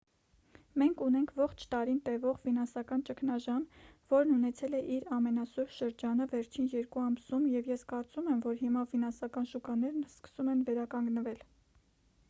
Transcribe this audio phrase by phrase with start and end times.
[0.81, 3.67] մենք ունենք ողջ տարին տևող ֆինանսական ճգնաժամ
[4.13, 8.87] որն ունեցել է իր ամենասուր շրջանը վերջին երկու ամսում և ես կարծում եմ որ հիմա
[8.95, 11.47] ֆինանսական շուկաներն սկսում են վերականգնվել